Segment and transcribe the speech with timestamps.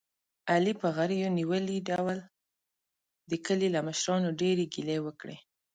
[0.51, 2.17] علي په غرېو نیولي ډول
[3.29, 5.37] د کلي له مشرانو ډېرې ګیلې وکړلې.